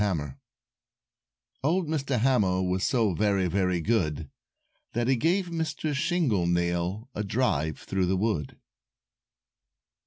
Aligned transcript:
HAMMER 0.03 0.39
Old 1.63 1.87
Mr. 1.87 2.17
Hammer 2.21 2.63
Was 2.63 2.83
so 2.83 3.13
very, 3.13 3.45
very 3.45 3.79
good, 3.81 4.31
That 4.93 5.07
he 5.07 5.15
gave 5.15 5.49
Mr. 5.49 5.93
Shingle 5.93 6.47
Nail 6.47 7.07
A 7.13 7.23
drive 7.23 7.77
through 7.77 8.07
the 8.07 8.17
wood. 8.17 8.59